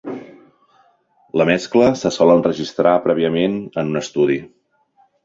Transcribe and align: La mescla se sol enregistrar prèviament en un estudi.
La 1.41 1.45
mescla 1.49 1.89
se 2.03 2.11
sol 2.15 2.33
enregistrar 2.37 2.95
prèviament 3.05 3.59
en 3.83 3.93
un 3.93 4.01
estudi. 4.03 4.39